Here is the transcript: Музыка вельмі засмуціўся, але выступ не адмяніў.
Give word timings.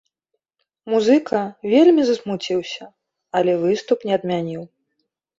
Музыка 0.91 1.41
вельмі 1.73 2.05
засмуціўся, 2.07 2.87
але 3.41 3.53
выступ 3.65 3.99
не 4.11 4.17
адмяніў. 4.19 4.63